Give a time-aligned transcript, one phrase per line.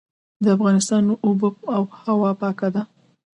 [0.43, 1.49] د افغانستان اوبه
[2.05, 2.81] هوا پاکه ده